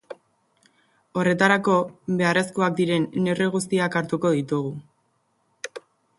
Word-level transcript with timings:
Horretarako 1.21 1.75
beharrezkoak 2.21 2.75
diren 2.81 3.07
neurri 3.27 3.51
guztiak 3.59 3.99
hartuko 4.03 4.35
ditugu. 4.39 4.75